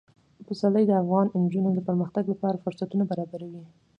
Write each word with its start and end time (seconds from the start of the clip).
پسرلی 0.45 0.85
د 0.87 0.91
افغان 1.01 1.27
نجونو 1.45 1.69
د 1.73 1.79
پرمختګ 1.87 2.23
لپاره 2.33 2.61
فرصتونه 2.63 3.03
برابروي. 3.11 3.63